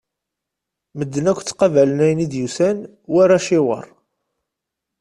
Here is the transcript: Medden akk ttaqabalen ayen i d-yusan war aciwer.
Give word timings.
Medden 0.97 1.29
akk 1.31 1.39
ttaqabalen 1.41 2.03
ayen 2.05 2.23
i 2.25 2.27
d-yusan 2.31 2.77
war 3.13 3.29
aciwer. 3.37 3.85